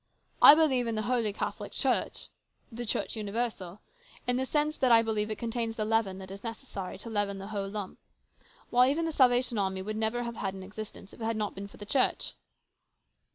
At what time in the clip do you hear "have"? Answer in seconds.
10.25-10.37